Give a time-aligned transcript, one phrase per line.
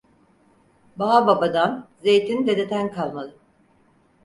[0.95, 3.35] Bağ babadan, zeytin dededen kalmalı.